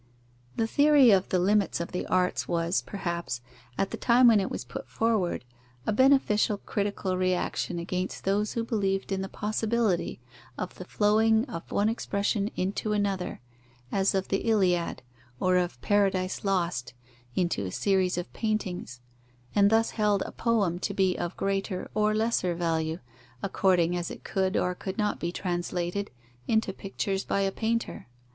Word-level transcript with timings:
The 0.55 0.65
theory 0.65 1.11
of 1.11 1.29
the 1.29 1.37
limits 1.37 1.79
of 1.79 1.91
the 1.91 2.07
arts 2.07 2.47
was, 2.47 2.81
perhaps, 2.81 3.39
at 3.77 3.91
the 3.91 3.97
time 3.97 4.25
when 4.29 4.39
it 4.39 4.49
was 4.49 4.63
put 4.65 4.89
forward, 4.89 5.45
a 5.85 5.93
beneficial 5.93 6.57
critical 6.57 7.15
reaction 7.17 7.77
against 7.77 8.23
those 8.23 8.53
who 8.53 8.63
believed 8.63 9.11
in 9.11 9.21
the 9.21 9.29
possibility 9.29 10.19
of 10.57 10.73
the 10.79 10.85
flowing 10.85 11.45
of 11.45 11.71
one 11.71 11.87
expression 11.87 12.49
into 12.55 12.93
another, 12.93 13.41
as 13.91 14.15
of 14.15 14.29
the 14.29 14.39
Iliad 14.49 15.03
or 15.39 15.57
of 15.57 15.79
Paradise 15.83 16.43
Lost 16.43 16.95
into 17.35 17.63
a 17.67 17.71
series 17.71 18.17
of 18.17 18.33
paintings, 18.33 19.01
and 19.53 19.69
thus 19.69 19.91
held 19.91 20.23
a 20.25 20.31
poem 20.31 20.79
to 20.79 20.95
be 20.95 21.15
of 21.15 21.37
greater 21.37 21.91
or 21.93 22.15
lesser 22.15 22.55
value, 22.55 22.97
according 23.43 23.95
as 23.95 24.09
it 24.09 24.23
could 24.23 24.57
or 24.57 24.73
could 24.73 24.97
not 24.97 25.19
be 25.19 25.31
translated 25.31 26.09
into 26.47 26.73
pictures 26.73 27.23
by 27.23 27.41
a 27.41 27.51
painter. 27.51 28.07